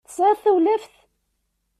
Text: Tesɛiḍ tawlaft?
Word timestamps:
Tesɛiḍ 0.07 0.37
tawlaft? 0.43 0.95